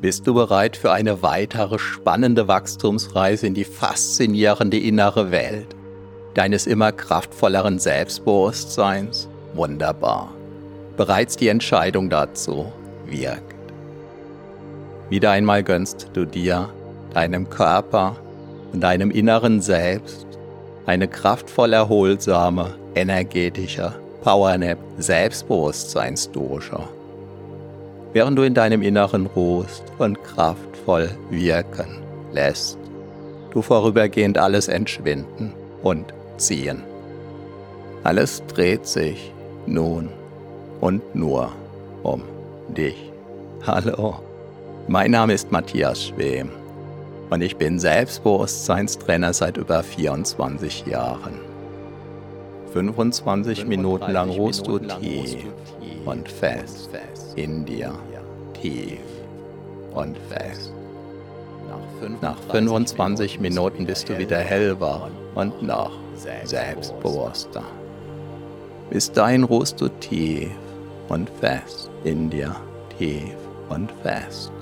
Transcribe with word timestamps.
Bist 0.00 0.26
du 0.26 0.32
bereit 0.32 0.78
für 0.78 0.92
eine 0.92 1.22
weitere 1.22 1.78
spannende 1.78 2.48
Wachstumsreise 2.48 3.46
in 3.46 3.52
die 3.52 3.64
faszinierende 3.64 4.78
innere 4.78 5.30
Welt 5.30 5.76
deines 6.32 6.66
immer 6.66 6.90
kraftvolleren 6.90 7.78
Selbstbewusstseins? 7.78 9.28
Wunderbar. 9.52 10.32
Bereits 10.96 11.36
die 11.36 11.48
Entscheidung 11.48 12.08
dazu 12.08 12.72
wirkt. 13.04 13.56
Wieder 15.10 15.32
einmal 15.32 15.62
gönnst 15.62 16.08
du 16.14 16.24
dir, 16.24 16.70
deinem 17.12 17.50
Körper 17.50 18.16
und 18.72 18.80
deinem 18.80 19.10
inneren 19.10 19.60
Selbst 19.60 20.26
eine 20.86 21.08
kraftvoll 21.08 21.74
erholsame, 21.74 22.74
energetische 22.94 23.92
Powernap 24.22 24.78
Selbstbewusstseinsdusche 24.96 26.99
während 28.12 28.38
du 28.38 28.42
in 28.42 28.54
deinem 28.54 28.82
Inneren 28.82 29.26
ruhst 29.26 29.84
und 29.98 30.22
kraftvoll 30.24 31.10
wirken 31.30 31.98
lässt. 32.32 32.78
Du 33.52 33.62
vorübergehend 33.62 34.38
alles 34.38 34.68
entschwinden 34.68 35.52
und 35.82 36.12
ziehen. 36.36 36.82
Alles 38.04 38.42
dreht 38.46 38.86
sich 38.86 39.32
nun 39.66 40.08
und 40.80 41.14
nur 41.14 41.52
um 42.02 42.22
dich. 42.68 43.12
Hallo, 43.66 44.20
mein 44.88 45.10
Name 45.10 45.34
ist 45.34 45.52
Matthias 45.52 46.06
Schwem 46.06 46.48
und 47.28 47.42
ich 47.42 47.56
bin 47.56 47.78
Selbstbewusstseinstrainer 47.78 49.32
seit 49.32 49.56
über 49.56 49.82
24 49.82 50.86
Jahren. 50.86 51.34
25 52.72 53.66
Minuten 53.66 54.12
lang 54.12 54.30
ruhst 54.30 54.66
du 54.66 54.78
tief 54.78 55.36
und 56.04 56.28
fest 56.28 56.90
in 57.36 57.64
dir, 57.64 57.92
tief 58.60 59.00
und 59.94 60.16
fest. 60.28 60.72
Nach 62.20 62.38
25 62.50 63.40
Minuten 63.40 63.86
bist 63.86 64.08
du 64.08 64.18
wieder 64.18 64.38
hellwach 64.38 65.10
und 65.34 65.62
noch 65.62 65.92
selbstbewusster. 66.14 67.62
Bis 68.90 69.12
dahin 69.12 69.44
ruhst 69.44 69.80
du 69.80 69.88
tief 69.88 70.50
und 71.08 71.30
fest 71.40 71.90
in 72.04 72.30
dir, 72.30 72.56
tief 72.98 73.36
und 73.68 73.92
fest. 74.02 74.52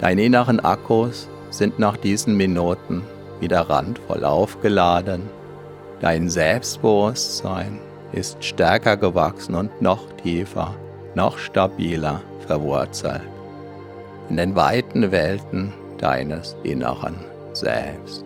Deine 0.00 0.24
inneren 0.24 0.60
Akkus 0.60 1.28
sind 1.50 1.78
nach 1.78 1.96
diesen 1.96 2.36
Minuten 2.36 3.02
wieder 3.40 3.62
randvoll 3.62 4.24
aufgeladen. 4.24 5.22
Dein 6.00 6.28
Selbstbewusstsein 6.28 7.80
ist 8.12 8.44
stärker 8.44 8.96
gewachsen 8.96 9.54
und 9.54 9.82
noch 9.82 10.12
tiefer, 10.22 10.74
noch 11.14 11.38
stabiler 11.38 12.20
verwurzelt 12.46 13.22
in 14.28 14.36
den 14.36 14.54
weiten 14.56 15.12
Welten 15.12 15.72
deines 15.98 16.56
inneren 16.62 17.16
Selbst. 17.52 18.24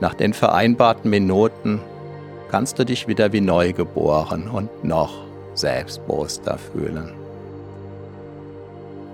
Nach 0.00 0.14
den 0.14 0.32
vereinbarten 0.34 1.08
Minuten 1.10 1.80
kannst 2.50 2.78
du 2.78 2.84
dich 2.84 3.08
wieder 3.08 3.32
wie 3.32 3.40
neu 3.40 3.72
geboren 3.72 4.48
und 4.48 4.84
noch 4.84 5.24
selbstbewusster 5.54 6.58
fühlen. 6.58 7.10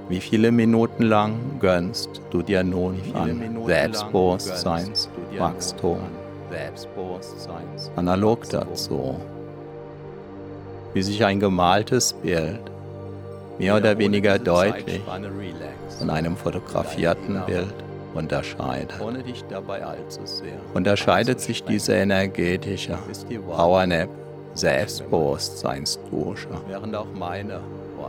Wie 0.09 0.19
viele 0.21 0.51
Minuten 0.51 1.05
lang 1.05 1.61
gönnst 1.61 2.21
du 2.31 2.43
dir 2.43 2.65
nun 2.65 3.01
an 3.15 3.65
Selbstbewusstseinswachstum? 3.65 6.01
Analog 7.97 8.49
dazu, 8.49 9.17
wie 10.95 11.03
sich 11.03 11.25
ein 11.25 11.41
gemaltes 11.41 12.13
Bild 12.13 12.61
mehr 13.59 13.77
oder 13.77 13.99
weniger 13.99 14.39
deutlich 14.39 15.01
von 15.99 16.11
einem 16.11 16.37
fotografierten 16.37 17.43
Bild 17.47 17.75
unterscheidet. 18.15 19.01
Unterscheidet 20.75 21.41
sich 21.41 21.65
diese 21.65 21.95
energetische 21.95 22.99
Powernap 23.49 24.09
Selbstbewusstseinsdusche 24.55 26.49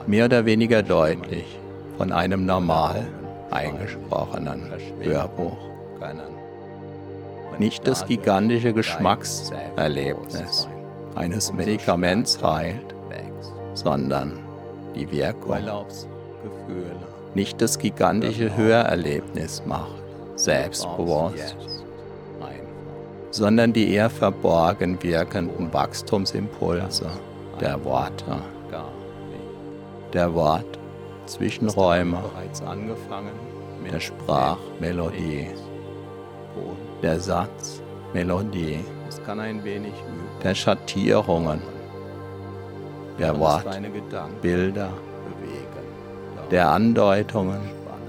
mehr 0.07 0.25
oder 0.25 0.45
weniger 0.45 0.83
deutlich 0.83 1.45
von 1.97 2.11
einem 2.11 2.45
normal 2.45 3.07
eingesprochenen 3.51 4.71
Hörbuch. 5.01 5.57
Nicht 7.59 7.87
das 7.87 8.05
gigantische 8.05 8.73
Geschmackserlebnis 8.73 10.67
eines 11.15 11.53
Medikaments 11.53 12.41
heilt, 12.43 12.95
sondern 13.73 14.39
die 14.95 15.09
Wirkung. 15.11 15.57
Nicht 17.35 17.61
das 17.61 17.77
gigantische 17.79 18.55
Hörerlebnis 18.55 19.63
macht, 19.65 20.03
selbstbewusst, 20.35 21.55
sondern 23.31 23.73
die 23.73 23.93
eher 23.93 24.09
verborgen 24.09 25.01
wirkenden 25.01 25.73
Wachstumsimpulse 25.73 27.09
der 27.59 27.83
Worte, 27.83 28.41
der 30.13 30.33
Wort 30.33 30.79
Zwischenräume, 31.25 32.21
der 33.91 33.99
Sprachmelodie, 33.99 35.47
der 37.03 37.19
Satzmelodie, 37.19 38.79
der 40.43 40.55
Schattierungen 40.55 41.61
der 43.19 43.39
Wortbilder, 43.39 44.89
der 46.49 46.69
Andeutungen, 46.69 47.61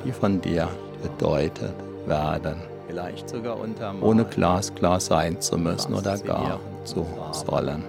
die 0.05 0.12
von 0.12 0.41
dir 0.41 0.69
gedeutet 1.03 1.75
werden, 2.06 2.56
ohne 4.00 4.25
glasklar 4.25 5.00
sein 5.00 5.41
zu 5.41 5.59
müssen 5.59 5.94
oder 5.94 6.16
gar 6.19 6.61
zu 6.84 7.06
sollen. 7.32 7.82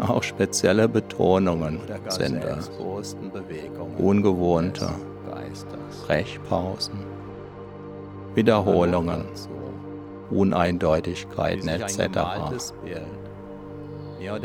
Auch 0.00 0.22
spezielle 0.22 0.88
Betonungen 0.88 1.80
sind 2.08 2.42
es, 2.44 2.70
ungewohnte 3.98 4.88
Sprechpausen, 6.02 7.13
Wiederholungen, 8.34 9.24
Uneindeutigkeiten 10.30 11.68
etc 11.68 12.20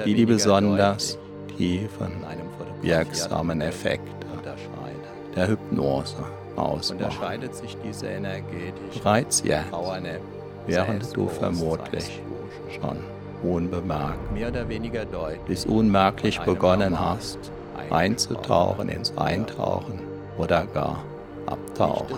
die 0.06 0.14
die 0.14 0.26
besonders 0.26 1.18
tiefen, 1.58 2.12
wirksamen 2.82 3.62
Effekte 3.62 4.10
der 5.36 5.48
Hypnose 5.48 6.16
ausmachen. 6.56 7.40
Bereits 8.94 9.44
jetzt, 9.44 9.72
während 10.68 11.16
du 11.16 11.28
vermutlich 11.28 12.22
schon 12.82 12.98
unbemerkt 13.44 14.20
bis 15.48 15.66
unmerklich 15.66 16.40
begonnen 16.42 17.00
hast, 17.00 17.40
einzutauchen 17.90 18.90
ins 18.90 19.18
Eintauchen 19.18 20.00
oder 20.38 20.66
gar 20.66 21.04
abtauchen. 21.52 22.18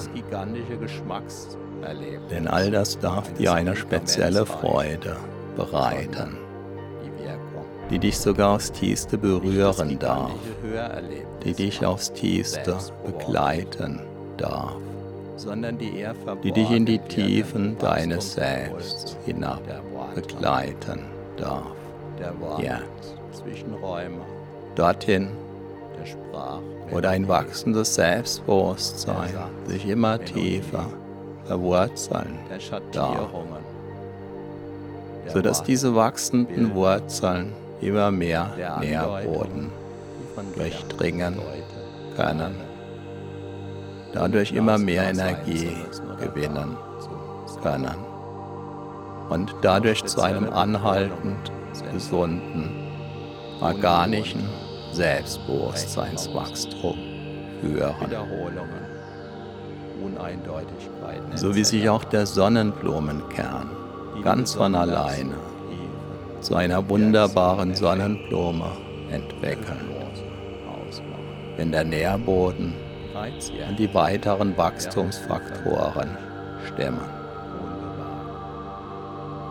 Denn 2.30 2.48
all 2.48 2.72
das 2.72 3.00
darf 3.00 3.34
dir 3.34 3.54
eine 3.54 3.76
spezielle 3.76 4.46
Freude 4.46 5.18
bereiten 5.56 6.38
die 7.92 8.00
dich 8.00 8.18
sogar 8.18 8.56
aufs 8.56 8.72
Tiefste 8.72 9.18
berühren 9.18 10.00
darf, 10.00 10.32
die 11.44 11.54
dich 11.54 11.86
aufs 11.86 12.12
Tiefste 12.14 12.78
begleiten 13.06 14.00
darf, 14.38 14.78
die 16.42 16.52
dich 16.54 16.72
in 16.72 16.86
die 16.86 17.00
Tiefen 17.00 17.78
deines 17.78 18.34
Selbst 18.34 19.18
hinab 19.26 19.62
begleiten 20.16 21.02
darf. 21.36 21.76
Jetzt. 22.60 23.16
Dorthin, 24.76 25.30
wo 26.90 27.00
dein 27.00 27.28
wachsendes 27.28 27.96
Selbstbewusstsein 27.96 29.30
sich 29.66 29.88
immer 29.88 30.20
tiefer 30.24 30.86
verwurzeln. 31.46 32.40
Darf, 32.92 33.30
sodass 35.28 35.64
diese 35.64 35.96
wachsenden 35.96 36.74
Wurzeln 36.76 37.54
immer 37.82 38.12
mehr 38.12 38.52
Nährboden 38.80 39.70
durchdringen 40.56 41.38
können, 42.16 42.56
dadurch 44.14 44.52
immer 44.52 44.78
mehr 44.78 45.10
Energie 45.10 45.72
gewinnen 46.20 46.78
können. 47.64 47.96
Und 49.30 49.56
dadurch 49.62 50.04
zu 50.04 50.22
einem 50.22 50.52
anhaltend 50.52 51.52
gesunden, 51.94 52.70
organischen 53.62 54.44
Selbstbewusstseinswachstum 54.92 56.98
führen. 57.62 58.12
So 61.36 61.56
wie 61.56 61.64
sich 61.64 61.90
auch 61.90 62.04
der 62.04 62.26
Sonnenblumenkern 62.26 63.70
ganz 64.24 64.56
von 64.56 64.76
alleine 64.76 65.36
zu 66.42 66.56
einer 66.56 66.90
wunderbaren 66.90 67.76
Sonnenblume 67.76 68.66
entwickeln. 69.12 69.92
wenn 71.58 71.72
der 71.72 71.84
Nährboden 71.84 72.74
und 73.70 73.78
die 73.78 73.94
weiteren 73.94 74.58
Wachstumsfaktoren 74.58 76.18
stimmen. 76.68 77.02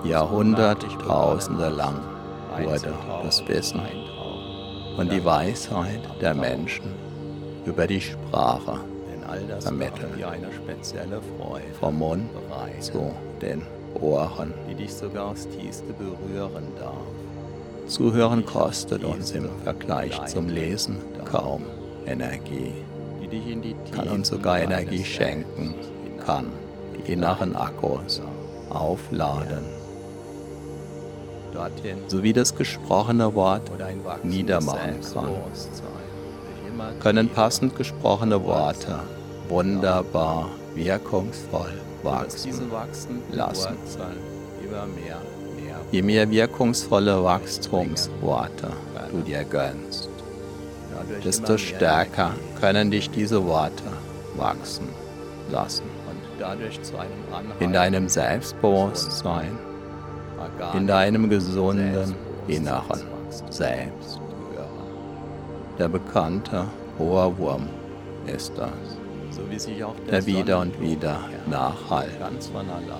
Jahrhunderttausende 0.04 1.68
lang 1.68 2.00
wurde 2.58 2.94
das 3.22 3.46
Wissen 3.46 3.80
und 4.96 5.10
die 5.12 5.24
Weisheit 5.24 6.00
der 6.20 6.34
Menschen 6.34 6.94
über 7.64 7.86
die 7.86 8.00
Sprache 8.00 8.80
vermittelt. 9.60 10.10
Vom 11.78 11.98
Mund 11.98 12.30
zu 12.80 13.14
den 13.40 13.62
Ohren, 14.00 14.54
die 14.68 14.74
dich 14.74 14.92
sogar 14.92 15.28
aufs 15.28 15.48
Tiefste 15.48 15.92
berühren 15.92 16.64
darf. 16.78 16.94
Zuhören 17.86 18.44
kostet 18.44 19.04
uns 19.04 19.32
im 19.32 19.48
Vergleich 19.64 20.24
zum 20.26 20.48
Lesen 20.48 20.98
kaum 21.24 21.64
Energie, 22.06 22.72
kann 23.92 24.08
uns 24.08 24.28
sogar 24.28 24.60
Energie 24.60 25.04
schenken, 25.04 25.74
kann 26.24 26.46
die 26.96 27.12
inneren 27.12 27.56
Akkus 27.56 28.22
aufladen, 28.68 29.64
sowie 32.08 32.32
das 32.32 32.54
gesprochene 32.54 33.34
Wort 33.34 33.70
niedermachen 34.22 35.00
kann, 35.12 35.28
können 37.00 37.28
passend 37.28 37.76
gesprochene 37.76 38.42
Worte 38.44 39.00
wunderbar 39.48 40.48
wirkungsvoll 40.74 41.72
wachsen 42.02 43.22
lassen. 43.32 43.76
Je 45.90 46.02
mehr 46.02 46.30
wirkungsvolle 46.30 47.22
Wachstumsworte 47.24 48.68
du 49.10 49.20
dir 49.22 49.44
gönnst, 49.44 50.08
desto 51.24 51.58
stärker 51.58 52.32
können 52.60 52.90
dich 52.90 53.10
diese 53.10 53.44
Worte 53.44 53.82
wachsen 54.36 54.88
lassen. 55.50 55.84
In 57.58 57.72
deinem 57.72 58.08
Selbstbewusstsein, 58.08 59.58
in 60.74 60.86
deinem 60.86 61.28
gesunden 61.28 62.14
Inneren. 62.48 63.00
Selbst. 63.50 64.20
Der 65.78 65.88
bekannte 65.88 66.66
Ohrwurm 66.98 67.68
ist 68.26 68.52
das. 68.56 68.68
Der 70.10 70.26
wieder 70.26 70.60
und 70.60 70.78
wieder 70.80 71.20
nachhallt, 71.48 72.10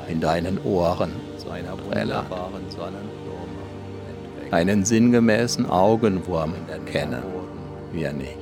in 0.09 0.21
deinen 0.21 0.59
Ohren 0.65 1.11
trällert. 1.91 2.27
Einen 4.51 4.85
sinngemäßen 4.85 5.69
Augenwurm 5.69 6.55
kennen 6.87 7.23
wir 7.93 8.13
nicht. 8.13 8.39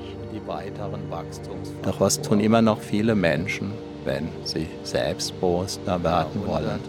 Doch 1.83 2.01
was 2.01 2.21
tun 2.21 2.41
immer 2.41 2.63
noch 2.63 2.81
viele 2.81 3.15
Menschen, 3.15 3.73
wenn 4.05 4.29
sie 4.45 4.69
selbstbewusster 4.85 6.03
werden 6.03 6.47
wollen? 6.47 6.81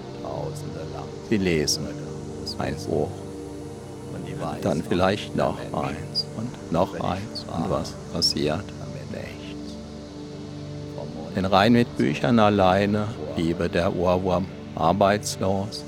Sie 1.29 1.37
lesen 1.37 1.87
ein 2.59 2.75
Buch, 2.87 3.09
dann 4.61 4.83
vielleicht 4.83 5.35
noch 5.35 5.57
eins 5.73 6.27
und 6.37 6.71
noch 6.71 6.93
eins 6.99 7.45
und 7.55 7.69
was 7.69 7.93
passiert? 8.13 8.63
Denn 11.35 11.45
rein 11.45 11.73
mit 11.73 11.97
Büchern 11.97 12.39
alleine 12.39 13.07
bliebe 13.35 13.69
der 13.69 13.95
Ohrwurm 13.95 14.47
arbeitslos. 14.75 15.83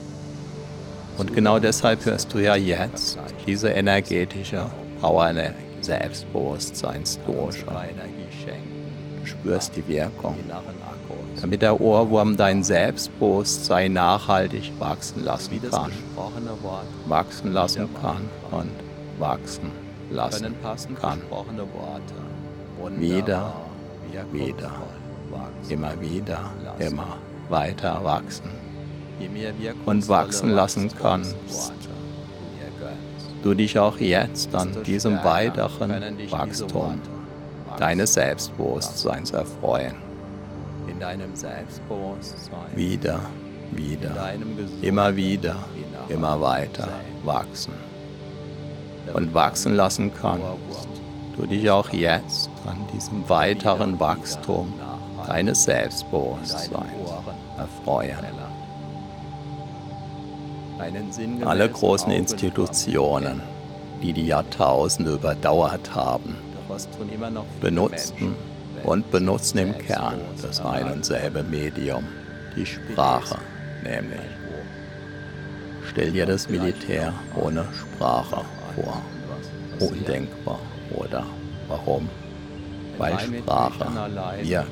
Und 1.17 1.33
genau 1.33 1.59
deshalb 1.59 2.05
hörst 2.05 2.33
du 2.33 2.39
ja 2.39 2.55
jetzt 2.55 3.17
diese 3.45 3.69
energetische 3.69 4.65
Power 5.01 5.33
Selbstbewusstseinsdosha. 5.81 7.85
Spürst 9.23 9.75
die 9.75 9.87
Wirkung, 9.87 10.35
damit 11.41 11.61
der 11.61 11.79
Ohrwurm 11.79 12.37
dein 12.37 12.63
Selbstbewusstsein 12.63 13.93
nachhaltig 13.93 14.71
wachsen 14.79 15.23
lassen 15.23 15.61
kann. 15.69 15.91
Wachsen 17.07 17.53
lassen 17.53 17.89
kann 18.01 18.29
und 18.51 18.71
wachsen 19.19 19.71
lassen 20.09 20.55
kann. 20.99 21.21
Wieder, 22.99 23.53
wieder 24.31 24.71
immer 25.69 25.99
wieder, 26.01 26.51
immer 26.79 27.17
weiter 27.49 28.03
wachsen 28.03 28.49
und 29.85 30.07
wachsen 30.07 30.49
lassen 30.49 30.89
kannst. 30.99 31.35
Du 33.43 33.53
dich 33.53 33.77
auch 33.79 33.97
jetzt 33.97 34.53
an 34.53 34.83
diesem 34.83 35.23
weiteren 35.23 35.91
Wachstum 36.29 37.01
deines 37.81 38.13
Selbstbewusstseins 38.13 39.31
erfreuen. 39.31 39.95
Wieder, 42.75 43.19
wieder, 43.71 44.33
immer 44.83 45.15
wieder, 45.15 45.55
immer 46.07 46.39
weiter 46.39 46.89
wachsen 47.23 47.73
und 49.13 49.33
wachsen 49.33 49.75
lassen 49.75 50.11
kannst. 50.13 50.45
Du 51.35 51.47
dich 51.47 51.71
auch 51.71 51.89
jetzt 51.89 52.51
an 52.67 52.77
diesem 52.93 53.27
weiteren 53.27 53.99
Wachstum 53.99 54.71
deines 55.25 55.63
Selbstbewusstseins 55.63 56.69
erfreuen. 57.57 58.17
Alle 61.45 61.67
großen 61.67 62.11
Institutionen, 62.11 63.41
die 64.03 64.13
die 64.13 64.27
Jahrtausende 64.27 65.13
überdauert 65.13 65.95
haben, 65.95 66.35
benutzten 67.59 68.35
und 68.83 69.11
benutzen 69.11 69.57
im 69.57 69.77
Kern 69.77 70.19
das 70.41 70.59
ein 70.61 70.91
und 70.91 71.05
selbe 71.05 71.43
Medium, 71.43 72.03
die 72.55 72.65
Sprache, 72.65 73.37
nämlich. 73.83 74.19
Stell 75.89 76.11
dir 76.11 76.25
das 76.25 76.47
Militär 76.47 77.13
ohne 77.35 77.65
Sprache 77.73 78.45
vor. 78.75 79.01
Undenkbar, 79.79 80.59
oder? 80.95 81.25
Warum? 81.67 82.07
Weil 82.97 83.19
Sprache 83.19 83.87
wirkt 84.41 84.67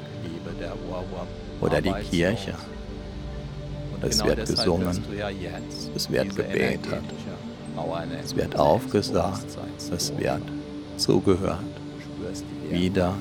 oder 1.61 1.81
die 1.81 1.93
Kirche. 2.09 2.53
Es 4.01 4.19
genau 4.19 4.29
wird 4.29 4.47
gesungen, 4.47 5.03
es 5.95 6.09
wird 6.09 6.35
gebetet, 6.35 7.03
es 8.23 8.35
wird 8.35 8.55
aufgesagt, 8.55 9.45
es 9.91 10.17
wird 10.17 10.41
zugehört. 10.95 11.78
Wieder, 12.69 13.15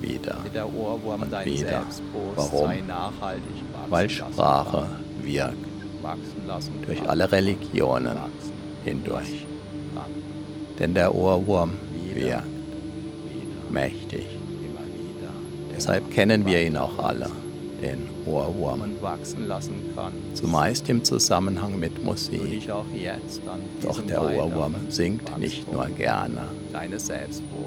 wieder 0.00 0.38
und 0.66 1.44
wieder. 1.44 1.82
Warum? 2.34 2.70
Weil 3.88 4.10
Sprache 4.10 4.86
wirkt. 5.22 5.56
Durch 6.86 7.08
alle 7.08 7.30
Religionen 7.30 8.16
hindurch. 8.84 9.46
Denn 10.78 10.94
der 10.94 11.14
Ohrwurm 11.14 11.72
wirkt. 12.14 12.44
Mächtig. 13.70 14.26
Deshalb 15.74 16.10
kennen 16.10 16.44
wir 16.46 16.62
ihn 16.66 16.76
auch 16.76 16.98
alle, 16.98 17.30
den 17.82 18.08
Ohrwurm, 18.28 18.82
zumeist 20.34 20.88
im 20.88 21.02
Zusammenhang 21.04 21.78
mit 21.78 22.04
Musik. 22.04 22.68
Doch 23.82 24.00
der 24.02 24.22
Ohrwurm 24.22 24.74
singt 24.88 25.38
nicht 25.38 25.72
nur 25.72 25.86
gerne, 25.86 26.48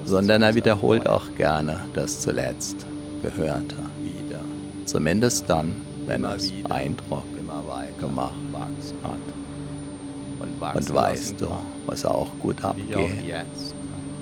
sondern 0.05 0.41
er 0.41 0.55
wiederholt 0.55 1.07
auch 1.07 1.33
gerne 1.35 1.81
das 1.93 2.21
zuletzt 2.21 2.85
Gehörte. 3.21 3.75
Zumindest 4.85 5.49
dann, 5.49 5.75
wenn 6.05 6.25
es 6.25 6.51
Eindruck 6.69 7.23
gemacht 7.99 8.33
hat. 9.03 10.75
Und 10.75 10.93
weißt 10.93 11.41
du, 11.41 11.47
was 11.85 12.05
auch 12.05 12.27
gut 12.39 12.63
abgeht? 12.63 13.45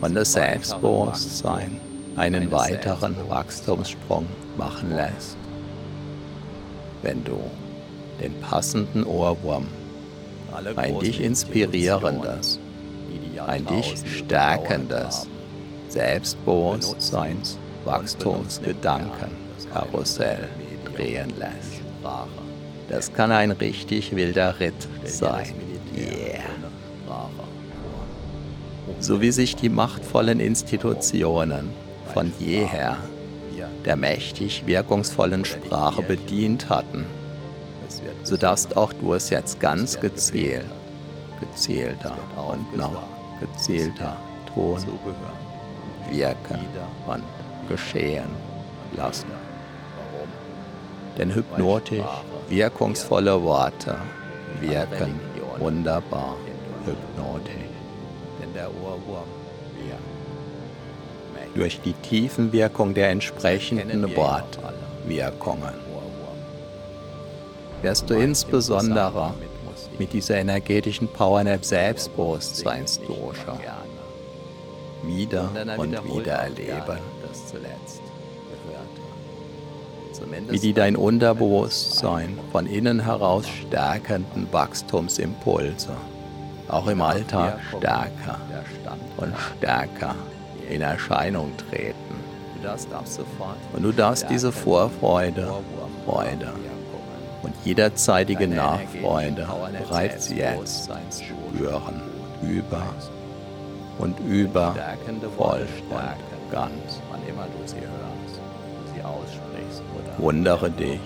Und 0.02 0.16
das 0.16 0.34
Selbstbewusstsein 0.34 1.80
einen 2.16 2.52
weiteren 2.52 3.16
Wachstumssprung 3.30 4.26
machen 4.58 4.96
lässt. 4.96 5.38
Wenn 7.02 7.24
du 7.24 7.40
den 8.22 8.34
passenden 8.42 9.04
Ohrwurm, 9.06 9.68
ein 10.76 11.00
dich 11.00 11.22
inspirierendes, 11.22 12.60
ein 13.46 13.66
dich 13.66 13.96
stärkendes 14.18 15.28
Selbstbewusstseins, 15.88 17.58
Wachstumsgedanken, 17.86 19.32
Karussell 19.74 20.48
drehen 20.94 21.34
lässt. 21.38 21.82
Das 22.90 23.14
kann 23.14 23.32
ein 23.32 23.52
richtig 23.52 24.16
wilder 24.16 24.60
Ritt 24.60 24.88
sein. 25.06 25.54
Yeah. 25.96 26.44
So 29.00 29.22
wie 29.22 29.32
sich 29.32 29.56
die 29.56 29.70
machtvollen 29.70 30.40
Institutionen 30.40 31.70
von 32.14 32.32
jeher 32.40 32.98
der 33.86 33.96
mächtig 33.96 34.66
wirkungsvollen 34.66 35.46
Sprache 35.46 36.02
bedient 36.02 36.70
hatten, 36.70 37.06
so 38.24 38.38
darfst 38.38 38.78
auch 38.78 38.94
du 38.94 39.14
es 39.14 39.30
jetzt 39.30 39.60
ganz 39.60 40.00
gezielt, 40.00 40.66
gezielter 41.40 42.18
und 42.36 42.78
noch 42.78 43.04
gezielter 43.40 44.18
tun. 44.54 44.78
wirken 46.12 46.60
und 47.08 47.24
geschehen 47.68 48.30
lassen. 48.96 49.32
Denn 51.18 51.34
hypnotisch 51.34 52.04
wirkungsvolle 52.50 53.42
Worte 53.44 53.96
wirken 54.62 55.20
wunderbar 55.60 56.36
hypnotisch. 56.86 57.70
Durch 61.56 61.82
die 61.82 61.94
Tiefenwirkung 61.94 62.94
der 62.94 63.10
entsprechenden 63.10 64.16
Worte, 64.16 64.60
Wirkungen, 65.06 65.74
wirst 67.82 68.10
du 68.10 68.16
insbesondere 68.16 69.34
mit 69.98 70.14
dieser 70.14 70.38
energetischen 70.38 71.08
Power 71.08 71.44
des 71.44 71.70
Selbstbewusstseins 71.70 73.00
durchschauen 73.00 73.60
wieder 75.04 75.50
und 75.78 75.92
wieder 76.14 76.34
erleben, 76.34 77.00
wie 80.50 80.60
die 80.60 80.74
dein 80.74 80.96
Unterbewusstsein 80.96 82.38
von 82.52 82.66
innen 82.66 83.00
heraus 83.00 83.46
stärkenden 83.48 84.48
Wachstumsimpulse 84.52 85.96
auch 86.68 86.88
im 86.88 87.02
Alltag 87.02 87.60
stärker 87.70 88.40
und 89.18 89.34
stärker 89.58 90.16
in 90.70 90.82
Erscheinung 90.82 91.52
treten. 91.70 91.96
Und 93.74 93.84
du 93.84 93.92
darfst 93.92 94.30
diese 94.30 94.52
Vorfreude, 94.52 95.48
Freude 96.06 96.54
und 97.42 97.54
jederzeitige 97.64 98.48
Nachfreude 98.48 99.48
bereits 99.78 100.30
jetzt 100.30 100.90
spüren 101.22 102.02
über 102.42 102.84
und 103.98 104.20
über 104.20 104.76
voll 105.38 105.68
und 105.90 106.52
ganz. 106.52 107.02
Wundere 110.18 110.70
dich 110.70 111.00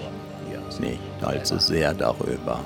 nicht 0.80 1.00
allzu 1.22 1.60
sehr 1.60 1.94
darüber, 1.94 2.60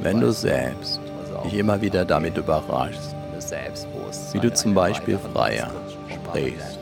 wenn 0.00 0.20
du 0.20 0.32
selbst 0.32 1.00
dich 1.44 1.54
immer 1.54 1.80
wieder 1.80 2.04
damit 2.04 2.36
überraschst, 2.36 3.14
wie 4.32 4.40
du 4.40 4.52
zum 4.52 4.74
Beispiel 4.74 5.18
freier 5.18 5.70
sprichst, 6.34 6.78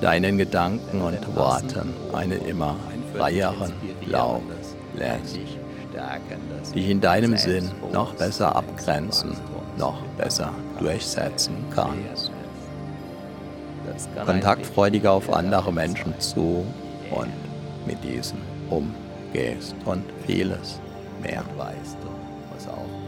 deinen 0.00 0.38
Gedanken 0.38 1.00
und 1.00 1.36
Worten 1.36 1.94
einen 2.12 2.44
immer 2.46 2.76
freieren 3.14 3.72
Lauf 4.06 4.42
lässt, 4.94 5.38
dich 6.74 6.90
in 6.90 7.00
deinem 7.00 7.36
Sinn 7.36 7.70
noch 7.92 8.14
besser 8.14 8.54
abgrenzen, 8.54 9.36
noch 9.78 10.00
besser 10.18 10.52
durchsetzen 10.78 11.56
kannst. 11.74 12.30
Kontaktfreudiger 14.24 15.12
auf 15.12 15.32
andere 15.32 15.72
Menschen 15.72 16.18
zu 16.18 16.66
und 17.10 17.32
mit 17.86 18.02
diesen 18.02 18.38
umgehst 18.68 19.74
und 19.84 20.04
vieles 20.26 20.80
mehr. 21.22 21.44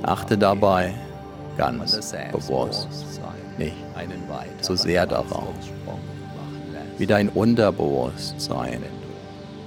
Achte 0.02 0.38
dabei 0.38 0.94
ganz 1.58 2.14
bewusst. 2.32 2.88
Nicht 3.58 3.74
zu 4.62 4.76
sehr 4.76 5.04
darauf, 5.06 5.52
wie 6.96 7.06
dein 7.06 7.28
Unterbewusstsein 7.28 8.82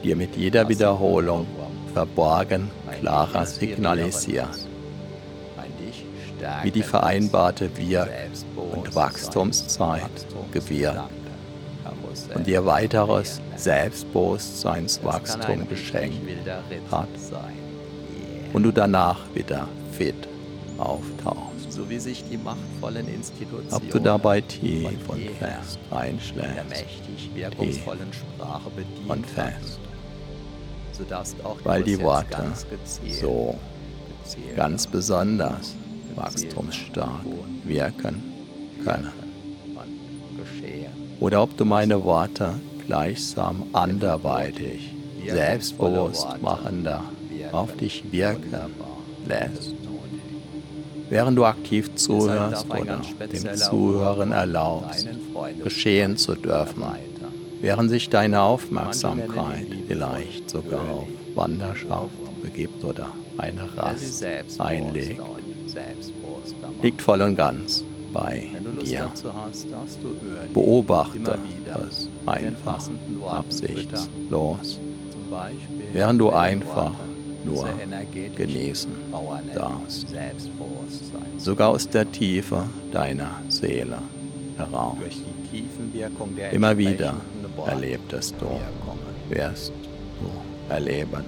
dir 0.04 0.16
mit 0.16 0.36
jeder 0.36 0.68
Wiederholung 0.68 1.46
verborgen 1.94 2.72
klarer 3.00 3.46
signalisiert. 3.46 4.68
Wie 6.64 6.72
die 6.72 6.82
vereinbarte 6.82 7.70
Wir- 7.78 8.10
und 8.56 8.96
Wachstumszeit 8.96 10.10
gewirkt 10.52 10.98
und 12.34 12.48
dir 12.48 12.66
weiteres 12.66 13.40
Selbstbewusstseinswachstum 13.56 15.68
geschenkt 15.68 16.18
hat. 16.90 17.08
Und 18.54 18.64
du 18.64 18.72
danach 18.72 19.20
wieder 19.36 19.68
fit 19.92 20.16
auftauchst. 20.78 21.51
So 21.72 21.90
wie 21.90 22.00
sich 22.00 22.24
die 22.30 22.38
machtvollen 22.38 23.08
Institutionen 23.08 23.72
Ob 23.72 23.90
du 23.90 24.00
dabei 24.00 24.42
tief 24.42 24.90
und 25.08 25.22
fest 25.40 25.80
einschläfst, 25.90 26.84
tief 27.60 27.88
und 29.08 29.26
fest, 29.26 29.80
weil 31.64 31.84
die 31.84 32.00
Worte 32.02 32.44
so 33.22 33.56
ganz 34.56 34.86
besonders 34.86 35.74
wachstumsstark 36.16 37.26
wirken 37.64 38.22
können. 38.84 39.14
Oder 41.22 41.42
ob 41.44 41.56
du 41.56 41.64
meine 41.64 42.04
Worte 42.04 42.56
gleichsam 42.86 43.64
anderweitig, 43.72 44.94
selbstbewusst 45.26 46.28
machender 46.42 47.04
auf 47.54 47.78
dich 47.78 48.04
wirken 48.12 48.56
lässt. 49.26 49.81
Während 51.12 51.38
du 51.38 51.46
aktiv 51.46 51.94
zuhörst 51.96 52.66
oder 52.70 53.02
dem 53.32 53.56
Zuhören 53.56 54.32
erlaubst, 54.32 55.08
geschehen 55.64 56.18
zu 56.18 56.36
dürfen, 56.36 56.84
während 57.62 57.90
sich 57.90 58.10
deine 58.10 58.42
Aufmerksamkeit 58.42 59.68
vielleicht 59.88 60.50
sogar 60.50 60.90
auf 60.90 61.08
Wanderschaft 61.36 62.10
begibt 62.42 62.84
oder 62.84 63.08
eine 63.38 63.68
Rast 63.78 64.26
einlegt 64.58 65.22
liegt 66.82 67.02
voll 67.02 67.22
und 67.22 67.36
ganz 67.36 67.84
bei 68.14 68.50
dir. 68.82 69.12
Beobachte 70.54 71.38
es 71.88 72.10
einfach 72.26 72.90
absichtslos, 73.30 74.80
während 75.94 76.20
du 76.22 76.30
einfach 76.32 76.94
nur 77.46 77.68
genießen 78.36 78.92
darfst. 79.54 80.08
Sogar 81.38 81.70
aus 81.70 81.88
der 81.90 82.12
Tiefe 82.12 82.64
deiner 82.92 83.42
Seele 83.50 83.98
heraus. 84.58 84.98
Immer 86.52 86.78
wieder 86.78 87.16
erlebtest 87.66 88.36
du, 88.40 89.34
wirst 89.34 89.74
du 90.20 90.74
erleben 90.74 91.24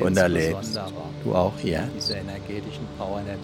und 0.00 0.16
erlebst 0.16 0.80
du 1.24 1.34
auch 1.34 1.58
jetzt, 1.62 2.14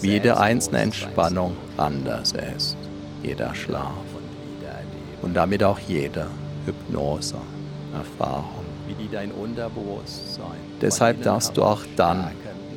wie 0.01 0.11
jede 0.11 0.39
einzelne 0.39 0.79
Entspannung 0.81 1.57
anders 1.77 2.33
ist, 2.57 2.77
jeder 3.23 3.55
Schlaf 3.55 3.93
und 5.23 5.35
damit 5.35 5.65
auch 5.65 5.79
jede 5.79 6.27
Hypnose, 6.67 7.37
Erfahrung. 7.95 8.65
Deshalb 10.81 11.23
darfst 11.23 11.57
du 11.57 11.63
auch 11.63 11.83
dann 11.97 12.31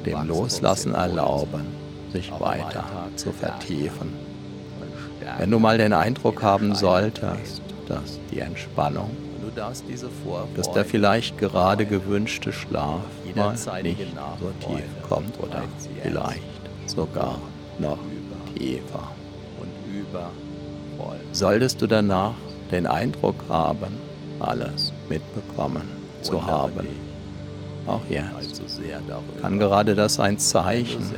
dem 0.05 0.27
Loslassen 0.27 0.93
erlauben, 0.93 1.65
sich 2.11 2.31
weiter 2.39 2.85
zu 3.15 3.31
vertiefen. 3.31 4.13
Wenn 5.37 5.51
du 5.51 5.59
mal 5.59 5.77
den 5.77 5.93
Eindruck 5.93 6.41
haben 6.41 6.73
solltest, 6.75 7.61
dass 7.87 8.19
die 8.31 8.39
Entspannung 8.39 9.09
dass 10.55 10.71
der 10.71 10.85
vielleicht 10.85 11.37
gerade 11.37 11.85
gewünschte 11.85 12.53
Schlaf 12.53 13.01
mal 13.35 13.55
nicht 13.81 14.07
so 14.39 14.67
tief 14.67 14.83
kommt 15.07 15.39
oder 15.39 15.63
vielleicht 16.03 16.41
sogar 16.85 17.39
noch 17.79 17.97
tiefer. 18.55 19.11
Solltest 21.31 21.81
du 21.81 21.87
danach 21.87 22.35
den 22.71 22.85
Eindruck 22.85 23.35
haben, 23.49 23.97
alles 24.39 24.93
mitbekommen 25.09 25.96
zu 26.27 26.45
haben, 26.45 26.87
auch 27.87 28.01
jetzt 28.09 28.61
kann 29.41 29.57
gerade 29.59 29.95
das 29.95 30.19
ein 30.19 30.37
Zeichen 30.37 31.09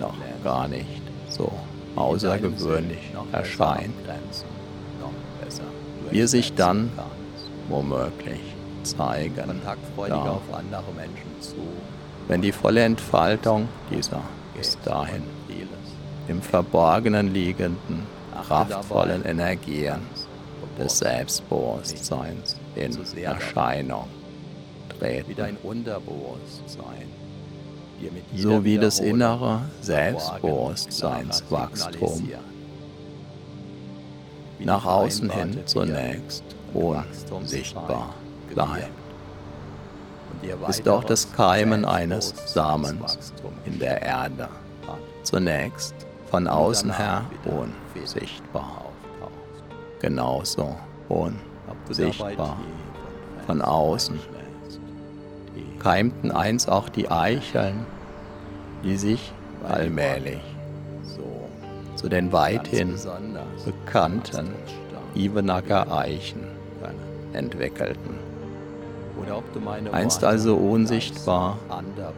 noch 0.00 0.14
gar 0.42 0.66
nicht 0.68 1.02
so 1.28 1.50
außergewöhnlich 1.96 3.12
erscheint, 3.32 3.94
wie 6.10 6.20
es 6.20 6.30
sich 6.32 6.54
dann 6.54 6.90
womöglich 7.68 8.40
zeigen 8.82 9.60
darf, 10.08 10.40
wenn 12.28 12.42
die 12.42 12.52
volle 12.52 12.84
Entfaltung 12.84 13.68
dieser 13.90 14.22
bis 14.56 14.78
dahin 14.84 15.24
im 16.28 16.40
Verborgenen 16.40 17.34
liegenden, 17.34 18.06
kraftvollen 18.46 19.24
Energien 19.24 19.98
des 20.78 20.98
Selbstbewusstseins 20.98 22.54
in 22.74 22.96
Erscheinung 23.22 24.06
treten. 24.98 25.28
Wie 25.28 25.34
dein 25.34 25.58
Unterbewusstsein. 25.62 27.08
So 28.34 28.64
wie 28.64 28.78
das 28.78 28.98
innere 29.00 29.60
Selbstbewusstseinswachstum. 29.80 32.30
Nach 34.58 34.84
außen 34.84 35.30
hin 35.30 35.60
zunächst 35.66 36.42
unsichtbar 36.72 38.14
bleibt, 38.52 38.90
ist 40.68 40.88
auch 40.88 41.04
das 41.04 41.32
Keimen 41.32 41.84
eines 41.84 42.34
Samens 42.46 43.32
in 43.64 43.78
der 43.78 44.02
Erde. 44.02 44.48
zunächst 45.22 45.94
von 46.30 46.48
außen 46.48 46.96
her 46.96 47.24
unsichtbar. 47.44 48.86
Genauso 50.00 50.76
unsichtbar 51.08 52.56
von 53.46 53.62
außen 53.62 54.18
keimten 55.82 56.30
einst 56.30 56.70
auch 56.70 56.88
die 56.88 57.10
Eicheln, 57.10 57.84
die 58.84 58.96
sich 58.96 59.32
allmählich 59.68 60.40
zu 61.96 62.08
den 62.08 62.32
weithin 62.32 62.98
bekannten 63.64 64.50
Ivenacker 65.14 65.92
Eichen 65.92 66.44
entwickelten. 67.32 68.31
Einst 69.92 70.24
also 70.24 70.56
unsichtbar, 70.56 71.58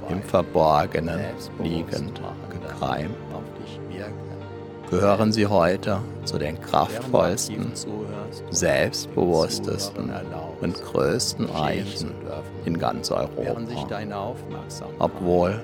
im 0.08 0.22
Verborgenen 0.22 1.20
liegend, 1.62 2.20
gekeimt, 2.50 3.14
gehören 4.90 5.32
sie 5.32 5.46
heute 5.46 5.98
zu 6.24 6.38
den 6.38 6.60
kraftvollsten, 6.60 7.72
selbstbewusstesten 8.50 10.12
und 10.60 10.82
größten 10.82 11.54
Eichen 11.54 12.12
in 12.64 12.78
ganz 12.78 13.10
Europa. 13.10 13.60
Obwohl 14.98 15.62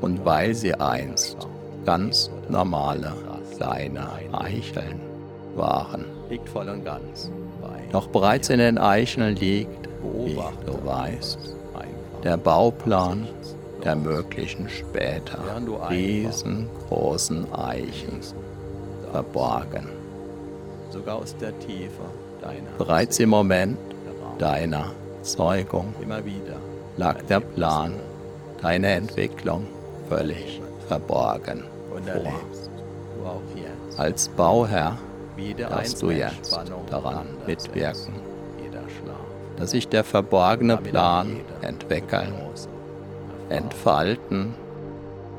und 0.00 0.24
weil 0.24 0.54
sie 0.54 0.74
einst 0.74 1.48
ganz 1.84 2.30
normale 2.48 3.12
kleine 3.56 4.08
Eicheln 4.32 5.00
waren. 5.54 6.04
Doch 7.92 8.08
bereits 8.08 8.48
in 8.48 8.58
den 8.58 8.78
Eicheln 8.78 9.36
liegt, 9.36 9.83
du 10.66 10.86
weißt, 10.86 11.38
der 12.22 12.36
Bauplan 12.36 13.26
der 13.84 13.96
möglichen 13.96 14.68
später 14.68 15.38
riesengroßen 15.90 17.52
Eichen 17.52 18.20
verborgen. 19.12 19.88
Sogar 20.90 21.16
aus 21.16 21.36
der 21.36 21.58
Tiefe 21.58 22.02
deiner 22.40 22.70
Bereits 22.78 23.18
im 23.18 23.28
Moment 23.30 23.76
deiner 24.38 24.90
Zeugung 25.22 25.94
lag 26.96 27.22
der 27.28 27.40
Plan, 27.40 27.94
deine 28.62 28.88
Entwicklung 28.92 29.66
völlig 30.08 30.60
verborgen 30.88 31.64
vor. 31.90 33.40
Als 33.96 34.28
Bauherr 34.28 34.98
darfst 35.56 36.02
du 36.02 36.10
jetzt 36.10 36.58
daran 36.90 37.26
mitwirken, 37.46 38.14
dass 39.56 39.70
sich 39.70 39.88
der 39.88 40.04
verborgene 40.04 40.76
Plan 40.76 41.40
entwickeln, 41.62 42.34
entfalten 43.48 44.54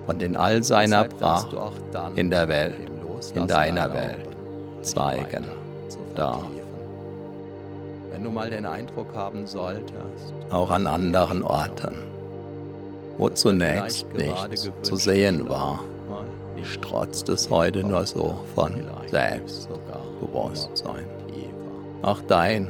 und 0.07 0.21
in 0.21 0.37
all 0.37 0.63
seiner 0.63 1.05
Pracht 1.05 1.55
in 2.15 2.29
der 2.29 2.47
Welt 2.47 2.75
in 3.33 3.47
deiner 3.47 3.91
Welt 3.93 4.27
zeigen 4.81 5.45
darf. 6.15 6.43
Wenn 8.11 8.23
du 8.23 8.29
mal 8.29 8.49
den 8.49 8.65
Eindruck 8.65 9.13
haben 9.13 9.45
solltest, 9.45 10.33
auch 10.51 10.69
an 10.69 10.87
anderen 10.87 11.43
Orten, 11.43 11.95
wo 13.17 13.29
zunächst 13.29 14.07
nichts 14.13 14.69
zu 14.83 14.95
sehen 14.95 15.49
war, 15.49 15.81
strotzt 16.63 17.29
es 17.29 17.49
heute 17.49 17.83
nur 17.83 18.05
so 18.05 18.39
von 18.55 18.73
Selbstbewusstsein. 19.09 21.05
Auch 22.01 22.21
dein 22.27 22.69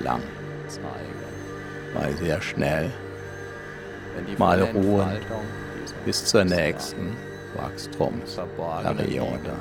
lang, 0.00 0.22
mal 1.94 2.12
sehr 2.16 2.40
schnell, 2.40 2.90
mal 4.38 4.62
ruhend 4.62 5.20
bis 6.04 6.24
zur 6.24 6.44
nächsten 6.44 7.16
Wachstumsperiode. 7.54 9.52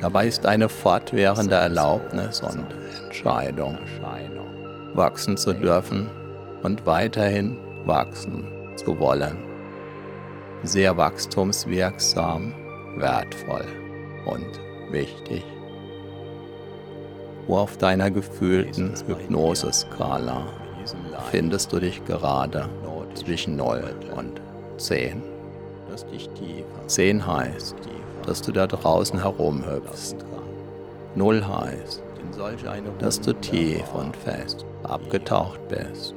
Dabei 0.00 0.26
ist 0.26 0.46
eine 0.46 0.68
fortwährende 0.68 1.56
Erlaubnis 1.56 2.40
und 2.40 2.66
Entscheidung, 3.04 3.78
wachsen 4.94 5.36
zu 5.36 5.52
dürfen 5.52 6.08
und 6.62 6.86
weiterhin 6.86 7.58
wachsen 7.84 8.44
zu 8.76 8.98
wollen. 8.98 9.36
Sehr 10.62 10.96
wachstumswirksam, 10.96 12.54
wertvoll 12.96 13.66
und 14.26 14.60
wichtig. 14.90 15.44
Wo 17.46 17.58
auf 17.58 17.76
deiner 17.76 18.10
gefühlten 18.10 18.94
Hypnoseskala 19.06 20.46
findest 21.30 21.72
du 21.72 21.80
dich 21.80 22.04
gerade 22.04 22.68
zwischen 23.14 23.56
0 23.56 23.84
und 24.16 24.40
10? 24.78 25.22
10 26.86 27.26
heißt, 27.26 27.76
dass 28.26 28.40
du 28.40 28.52
da 28.52 28.66
draußen 28.66 29.20
herumhüpfst. 29.20 30.16
0 31.14 31.46
heißt, 31.46 32.02
dass 32.98 33.20
du 33.20 33.34
tief 33.34 33.84
und 33.94 34.16
fest 34.16 34.64
abgetaucht 34.82 35.60
bist, 35.68 36.14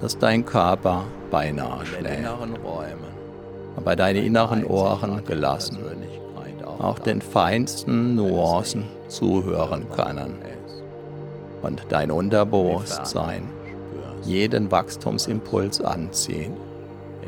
dass 0.00 0.18
dein 0.18 0.44
Körper 0.44 1.04
beinahe 1.30 1.84
schläft, 1.86 2.28
aber 3.76 3.96
deine 3.96 4.20
inneren 4.20 4.64
Ohren 4.66 5.24
gelassen. 5.24 5.78
Auch 6.78 6.98
den 6.98 7.20
feinsten 7.20 8.14
Nuancen 8.14 8.84
zuhören 9.10 9.86
können 9.90 10.34
und 11.62 11.84
dein 11.90 12.10
Unterbewusstsein 12.10 13.42
jeden 14.24 14.70
Wachstumsimpuls 14.70 15.80
anziehen 15.80 16.54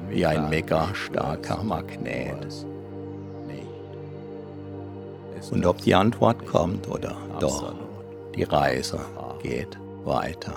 wie 0.08 0.26
ein 0.26 0.48
mega 0.50 0.94
starker 0.94 1.62
Magnet. 1.62 2.66
Und 5.50 5.66
ob 5.66 5.78
die 5.78 5.94
Antwort 5.94 6.46
kommt 6.46 6.88
oder 6.88 7.16
doch, 7.40 7.74
die 8.34 8.44
Reise 8.44 9.00
geht 9.42 9.76
weiter. 10.04 10.54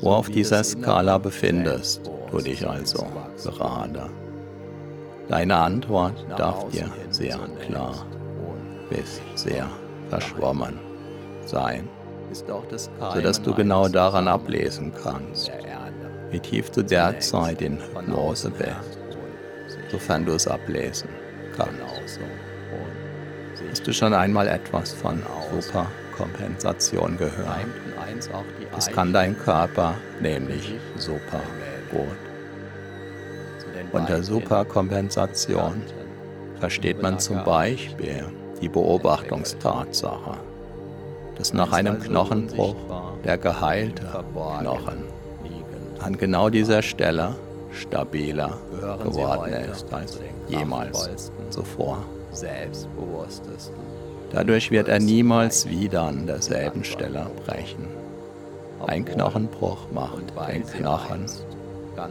Wo 0.00 0.10
auf 0.10 0.28
dieser 0.28 0.62
Skala 0.62 1.18
befindest 1.18 2.10
du 2.30 2.38
dich 2.38 2.68
also 2.68 3.06
gerade? 3.42 4.10
Deine 5.28 5.56
Antwort 5.56 6.26
darf 6.36 6.68
dir 6.70 6.90
sehr 7.10 7.38
klar 7.66 8.04
bis 8.90 9.20
sehr 9.34 9.68
verschwommen 10.08 10.78
sein, 11.46 11.88
sodass 13.12 13.40
du 13.42 13.54
genau 13.54 13.88
daran 13.88 14.28
ablesen 14.28 14.92
kannst, 15.02 15.50
wie 16.30 16.40
tief 16.40 16.70
du 16.70 16.82
derzeit 16.82 17.60
in 17.62 17.78
Hypnose 17.78 18.50
bist, 18.50 18.98
sofern 19.90 20.24
du 20.24 20.32
es 20.32 20.46
ablesen 20.46 21.08
kannst. 21.56 22.20
Hast 23.70 23.86
du 23.86 23.92
schon 23.92 24.12
einmal 24.12 24.48
etwas 24.48 24.92
von 24.92 25.22
Superkompensation 25.50 27.16
gehört? 27.16 27.66
Das 28.74 28.88
kann 28.88 29.12
dein 29.12 29.38
Körper 29.38 29.94
nämlich 30.20 30.74
super 30.96 31.40
gut. 31.90 32.06
Unter 33.92 34.22
Superkompensation 34.22 35.82
versteht 36.58 37.02
man 37.02 37.18
zum 37.18 37.44
Beispiel 37.44 38.26
die 38.62 38.68
Beobachtungstatsache, 38.68 40.38
dass 41.36 41.52
nach 41.52 41.72
einem 41.72 41.98
Knochenbruch 41.98 42.76
der 43.24 43.36
geheilte 43.36 44.04
Knochen 44.32 45.04
an 45.98 46.16
genau 46.16 46.48
dieser 46.48 46.82
Stelle 46.82 47.34
stabiler 47.72 48.58
geworden 49.02 49.52
ist 49.70 49.92
als 49.92 50.18
jemals 50.48 51.30
zuvor. 51.50 51.98
Dadurch 54.30 54.70
wird 54.70 54.88
er 54.88 54.98
niemals 54.98 55.68
wieder 55.68 56.02
an 56.02 56.26
derselben 56.26 56.84
Stelle 56.84 57.26
brechen. 57.44 57.86
Ein 58.86 59.04
Knochenbruch 59.04 59.90
macht 59.92 60.32
den 60.48 60.64
Knochen 60.66 61.26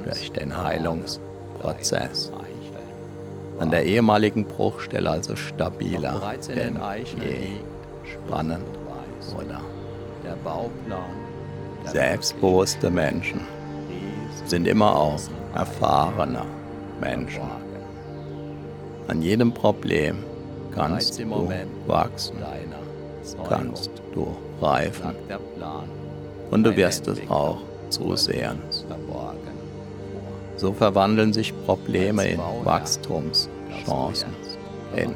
durch 0.06 0.32
den 0.32 0.56
Heilungsprozess 0.56 2.32
an 3.62 3.70
der 3.70 3.86
ehemaligen 3.86 4.46
Bruchstelle 4.46 5.08
also 5.08 5.36
stabiler 5.36 6.20
denn 6.48 6.80
je 7.24 7.62
spannend 8.12 8.66
oder 9.38 9.62
Der 10.24 10.36
Bauplan. 10.44 11.00
Selbstbewusste 11.86 12.90
Menschen 12.90 13.42
sind 14.46 14.68
immer 14.68 14.96
auch 14.96 15.20
erfahrene 15.54 16.44
Menschen. 17.00 17.44
An 19.08 19.22
jedem 19.22 19.54
Problem 19.54 20.24
kannst 20.74 21.20
du 21.20 21.50
wachsen, 21.86 22.38
kannst 23.48 23.92
du 24.16 24.36
reifen 24.60 25.16
und 26.50 26.64
du 26.64 26.76
wirst 26.76 27.08
es 27.08 27.20
auch 27.30 27.58
zusehen. 27.90 28.60
So 30.62 30.74
verwandeln 30.74 31.34
sich 31.34 31.56
Probleme 31.66 32.24
in 32.24 32.40
Wachstumschancen, 32.64 34.30
in 34.96 35.16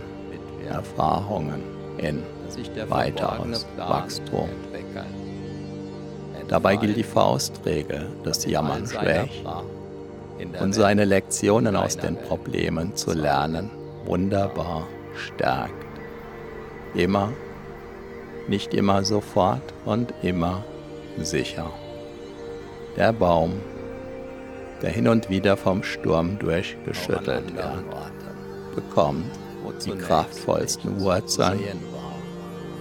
Erfahrungen, 0.68 1.62
in 2.00 2.24
weiteres 2.90 3.68
Wachstum. 3.78 4.50
Dabei 6.48 6.78
gilt 6.78 6.98
die 6.98 7.04
Faustregel, 7.04 8.10
dass 8.24 8.44
Jammern 8.44 8.88
schwächt 8.88 9.46
und 10.60 10.74
seine 10.74 11.06
Lektionen 11.06 11.76
aus 11.76 11.96
den 11.96 12.18
Problemen 12.18 12.96
zu 12.96 13.14
lernen 13.14 13.70
wunderbar 14.06 14.88
stärkt. 15.14 15.86
Immer, 16.96 17.32
nicht 18.48 18.74
immer 18.74 19.04
sofort 19.04 19.76
und 19.86 20.12
immer 20.24 20.64
sicher. 21.22 21.70
Der 22.98 23.14
Baum, 23.14 23.54
der 24.82 24.90
hin 24.90 25.08
und 25.08 25.30
wieder 25.30 25.56
vom 25.58 25.84
Sturm 25.84 26.40
durchgeschüttelt 26.40 27.56
wird, 27.56 27.84
bekommt 28.76 29.26
die 29.86 29.92
kraftvollsten 29.92 31.00
Wurzeln, 31.02 31.60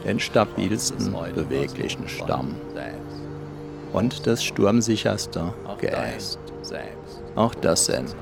den 0.04 0.20
stabilsten 0.20 1.14
beweglichen 1.34 2.08
Stamm. 2.08 2.54
und 3.92 4.26
das 4.26 4.42
sturmsicherste 4.44 5.52
Geäst. 5.78 6.38
Auch 7.36 7.54
das 7.54 7.86
sind 7.86 8.14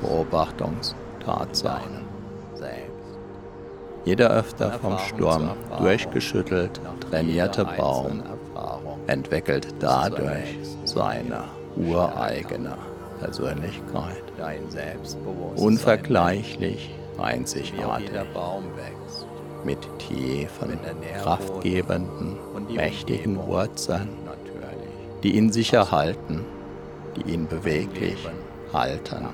Beobachtungstatsachen. 0.00 2.04
Jeder 4.04 4.30
öfter 4.30 4.72
vom 4.72 4.98
Sturm 4.98 5.52
durchgeschüttelt 5.78 6.80
trainierte 7.08 7.64
Baum 7.64 8.22
entwickelt 9.06 9.68
dadurch 9.80 10.58
seine 10.84 11.44
ureigene 11.76 12.76
Persönlichkeit. 13.20 14.22
Unvergleichlich 15.56 16.94
einzigartig. 17.18 18.10
Mit 19.64 19.78
tiefen, 19.98 20.78
kraftgebenden, 21.22 22.36
mächtigen 22.68 23.38
Wurzeln, 23.46 24.10
die 25.22 25.36
ihn 25.36 25.52
sicher 25.52 25.90
halten, 25.90 26.44
die 27.16 27.32
ihn 27.32 27.46
beweglich 27.46 28.18
halten, 28.72 29.28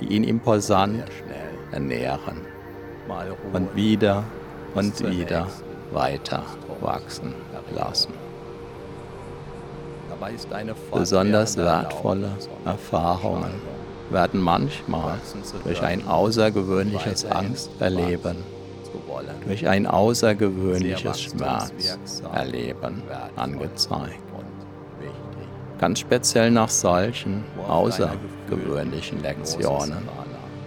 die 0.00 0.06
ihn 0.14 0.22
imposant 0.22 1.04
ernähren 1.72 2.42
und 3.52 3.74
wieder 3.74 4.22
und 4.74 5.10
wieder 5.10 5.48
weiter 5.90 6.44
wachsen 6.80 7.34
lassen. 7.74 8.12
Besonders 10.92 11.56
wertvolle 11.56 12.30
Erfahrungen 12.64 13.52
werden 14.10 14.40
manchmal 14.40 15.18
durch 15.64 15.82
ein 15.82 16.06
außergewöhnliches 16.06 17.24
Angsterleben, 17.26 18.36
durch 19.46 19.68
ein 19.68 19.86
außergewöhnliches 19.86 21.22
Schmerzerleben 21.22 23.02
angezeigt. 23.36 24.18
Ganz 25.78 26.00
speziell 26.00 26.50
nach 26.50 26.70
solchen 26.70 27.44
außergewöhnlichen 27.68 29.22
Lektionen 29.22 29.98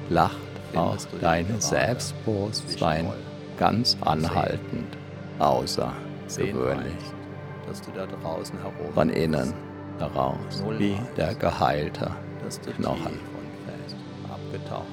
lacht 0.10 0.38
auch 0.76 0.96
dein 1.20 1.46
Selbstbewusstsein 1.60 3.12
ganz 3.58 3.98
anhaltend 4.02 4.98
außergewöhnlich. 5.40 6.96
Von 8.94 9.10
innen 9.10 9.54
heraus, 10.00 10.64
wie 10.78 10.98
der 11.18 11.36
geheilte 11.36 12.12
Knochen. 12.78 13.20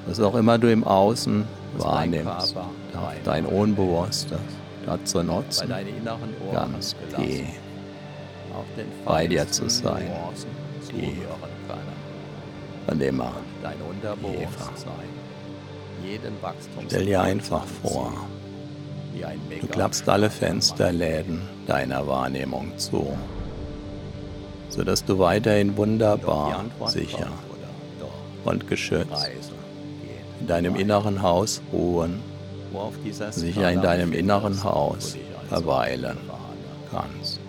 Was 0.07 0.20
auch 0.20 0.35
immer 0.35 0.59
du 0.59 0.70
im 0.70 0.85
Außen 0.85 1.44
wahrnimmst, 1.78 2.54
darf 2.57 3.14
dein 3.24 3.46
Unbewusstes 3.46 4.38
dazu 4.87 5.22
nutzen, 5.22 5.68
ganz 6.52 6.94
tief 7.16 7.46
bei 9.04 9.26
dir 9.26 9.48
zu 9.48 9.68
sein, 9.68 10.11
tief. 10.88 11.14
und 12.87 13.02
immer 13.02 13.33
tiefer. 14.22 14.70
Stell 16.88 17.04
dir 17.07 17.20
einfach 17.20 17.64
vor, 17.83 18.12
du 19.61 19.66
klappst 19.66 20.09
alle 20.09 20.31
Fensterläden 20.31 21.42
deiner 21.66 22.07
Wahrnehmung 22.07 22.76
zu, 22.76 23.16
sodass 24.68 25.04
du 25.04 25.18
weiterhin 25.18 25.76
wunderbar 25.76 26.64
sicher 26.87 27.28
und 28.44 28.66
geschützt 28.68 29.31
in 30.40 30.46
deinem 30.46 30.76
inneren 30.76 31.22
Haus 31.22 31.61
ruhen, 31.72 32.20
sicher 33.31 33.70
in 33.72 33.83
deinem 33.83 34.12
inneren 34.12 34.62
Haus 34.62 35.16
verweilen 35.48 36.16
kannst. 36.90 37.40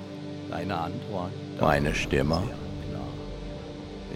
Meine 1.59 1.93
Stimme 1.93 2.41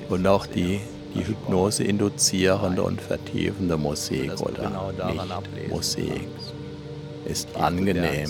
und 0.09 0.27
auch 0.27 0.45
die 0.45 0.81
die 1.13 1.27
Hypnose 1.27 1.83
induzierende 1.83 2.81
und 2.83 2.99
vertiefende 2.99 3.77
Musik 3.77 4.31
oder 4.41 4.91
nicht 5.07 5.69
Musik 5.69 6.27
ist 7.25 7.55
angenehm 7.55 8.29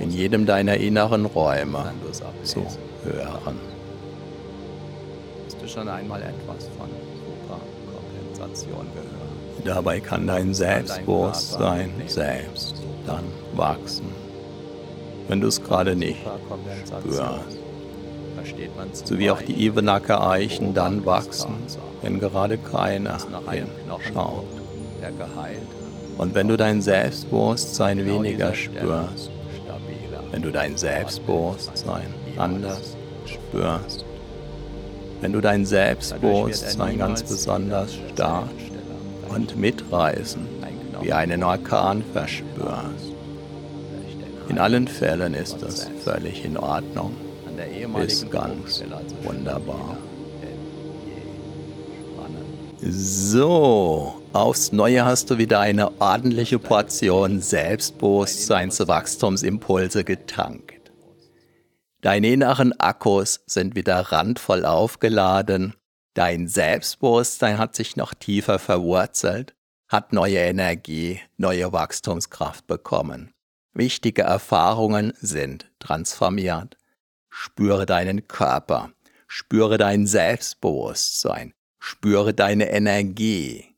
in 0.00 0.10
jedem 0.10 0.46
deiner 0.46 0.76
inneren 0.76 1.26
Räume 1.26 1.92
zu 2.42 2.66
hören. 3.04 3.58
Hast 5.44 5.62
du 5.62 5.68
schon 5.68 5.88
einmal 5.88 6.20
etwas 6.22 6.68
von 6.76 6.88
Superkompensation 7.38 8.86
gehört? 8.92 9.64
Dabei 9.64 10.00
kann 10.00 10.26
dein 10.26 10.52
Selbstbewusstsein 10.52 11.90
selbst 12.06 12.82
dann 13.06 13.24
wachsen, 13.54 14.06
wenn 15.28 15.40
du 15.40 15.48
es 15.48 15.62
gerade 15.62 15.96
nicht 15.96 16.20
spürst 16.86 17.58
sowie 19.04 19.30
auch 19.30 19.42
die 19.42 19.66
Ivenacker 19.66 20.28
Eichen 20.28 20.74
dann 20.74 21.06
wachsen, 21.06 21.54
wenn 22.02 22.20
gerade 22.20 22.58
keiner 22.58 23.18
hinschaut. 23.50 24.44
Und 26.18 26.34
wenn 26.34 26.48
du 26.48 26.56
dein 26.56 26.80
Selbstbewusstsein 26.80 28.04
weniger 28.04 28.54
spürst, 28.54 29.30
wenn 30.30 30.42
du 30.42 30.50
dein 30.50 30.76
Selbstbewusstsein 30.76 32.06
anders 32.36 32.96
spürst, 33.26 34.04
wenn 35.20 35.32
du 35.32 35.40
dein 35.40 35.64
Selbstbewusstsein 35.64 36.98
ganz 36.98 37.22
besonders 37.22 37.94
stark 38.12 38.50
und 39.28 39.56
mitreißend 39.56 40.46
wie 41.00 41.12
einen 41.12 41.42
Orkan 41.42 42.02
verspürst. 42.12 43.12
In 44.48 44.58
allen 44.58 44.86
Fällen 44.86 45.34
ist 45.34 45.62
das 45.62 45.90
völlig 46.04 46.44
in 46.44 46.56
Ordnung 46.56 47.14
ist 48.02 48.30
ganz 48.30 48.82
wunderbar. 49.22 49.96
So, 52.80 54.14
aufs 54.34 54.72
Neue 54.72 55.04
hast 55.04 55.30
du 55.30 55.38
wieder 55.38 55.60
eine 55.60 56.00
ordentliche 56.00 56.58
Portion 56.58 57.40
Selbstbewusstseinswachstumsimpulse 57.40 60.02
getankt. 60.02 60.90
Deine 62.00 62.32
inneren 62.32 62.72
Akkus 62.80 63.44
sind 63.46 63.76
wieder 63.76 64.00
randvoll 64.00 64.66
aufgeladen, 64.66 65.74
dein 66.14 66.48
Selbstbewusstsein 66.48 67.58
hat 67.58 67.76
sich 67.76 67.94
noch 67.96 68.12
tiefer 68.12 68.58
verwurzelt, 68.58 69.54
hat 69.88 70.12
neue 70.12 70.38
Energie, 70.38 71.20
neue 71.36 71.72
Wachstumskraft 71.72 72.66
bekommen. 72.66 73.32
Wichtige 73.72 74.22
Erfahrungen 74.22 75.12
sind 75.20 75.70
transformiert. 75.78 76.76
Spüre 77.30 77.86
deinen 77.86 78.26
Körper, 78.28 78.90
spüre 79.26 79.78
dein 79.78 80.06
Selbstbewusstsein, 80.06 81.54
spüre 81.78 82.34
deine 82.34 82.70
Energie. 82.70 83.73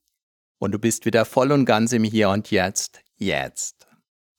Und 0.59 0.73
du 0.73 0.79
bist 0.79 1.05
wieder 1.05 1.25
voll 1.25 1.53
und 1.53 1.65
ganz 1.65 1.93
im 1.93 2.05
Hier 2.05 2.31
und 2.31 2.51
Jetzt, 2.51 3.01
jetzt. 3.17 3.87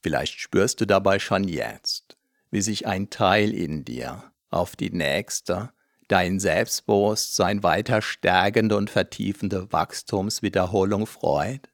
Vielleicht 0.01 0.39
spürst 0.39 0.81
du 0.81 0.85
dabei 0.85 1.19
schon 1.19 1.43
jetzt, 1.47 2.17
wie 2.49 2.61
sich 2.61 2.87
ein 2.87 3.09
Teil 3.09 3.53
in 3.53 3.83
dir 3.85 4.31
auf 4.49 4.75
die 4.75 4.91
nächste, 4.91 5.71
dein 6.07 6.39
Selbstbewusstsein 6.39 7.63
weiter 7.63 8.01
stärkende 8.01 8.77
und 8.77 8.89
vertiefende 8.89 9.71
Wachstumswiederholung 9.71 11.05
freut. 11.05 11.69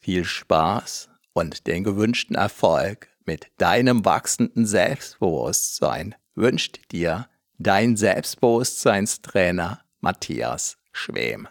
Viel 0.00 0.24
Spaß 0.24 1.08
und 1.32 1.66
den 1.66 1.84
gewünschten 1.84 2.36
Erfolg 2.36 3.08
mit 3.24 3.48
deinem 3.58 4.04
wachsenden 4.04 4.66
Selbstbewusstsein 4.66 6.14
wünscht 6.34 6.90
dir 6.90 7.28
dein 7.58 7.96
Selbstbewusstseinstrainer 7.96 9.84
Matthias 10.00 10.78
Schwem. 10.92 11.46